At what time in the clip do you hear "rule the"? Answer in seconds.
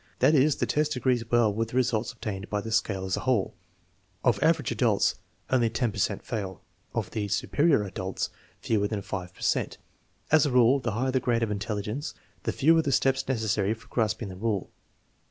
10.51-10.93